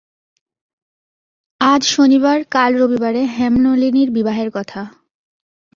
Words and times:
আজ 1.61 1.81
শনিবার, 1.85 2.37
কাল 2.51 2.71
রবিবারে 2.77 3.21
হেমনলিনীর 3.37 4.09
বিবাহের 4.11 4.49
কথা। 4.53 4.81